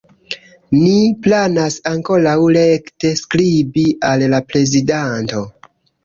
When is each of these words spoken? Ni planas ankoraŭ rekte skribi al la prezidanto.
Ni 0.75 0.93
planas 1.25 1.75
ankoraŭ 1.89 2.33
rekte 2.55 3.11
skribi 3.19 3.83
al 4.09 4.23
la 4.35 4.39
prezidanto. 4.53 5.43